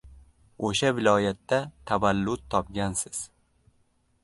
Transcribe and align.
—o‘sha 0.69 0.89
viloyatda 0.99 1.59
tavallud 1.91 2.49
topgansiz… 2.55 3.23